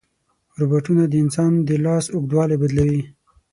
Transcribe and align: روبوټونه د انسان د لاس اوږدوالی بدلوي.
روبوټونه 0.59 1.03
د 1.07 1.13
انسان 1.23 1.51
د 1.67 1.69
لاس 1.85 2.05
اوږدوالی 2.13 2.55
بدلوي. 2.61 3.01